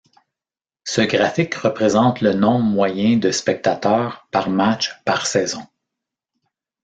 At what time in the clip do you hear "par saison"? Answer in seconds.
5.05-5.61